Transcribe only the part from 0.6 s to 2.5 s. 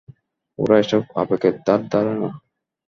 ওরা এসব আবেগের ধার ধারে না।